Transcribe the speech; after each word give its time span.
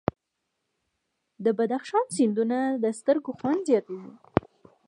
د 1.43 1.45
بدخشان 1.57 2.05
سیندونه 2.17 2.57
د 2.83 2.85
سترګو 2.99 3.31
خوند 3.39 3.61
زیاتوي. 3.69 4.11